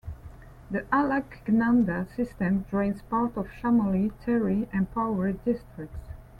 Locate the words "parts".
3.03-3.37